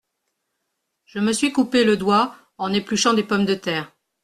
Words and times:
Je 1.05 1.19
me 1.19 1.31
suis 1.31 1.51
coupé 1.53 1.83
le 1.83 1.95
doigt 1.95 2.35
en 2.57 2.73
épluchant 2.73 3.13
des 3.13 3.21
pommes 3.23 3.45
de 3.45 3.53
terre. 3.53 3.95